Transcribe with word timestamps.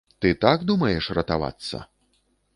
Ты 0.23 0.29
так 0.45 0.63
думаеш 0.71 1.11
ратавацца? 1.19 1.85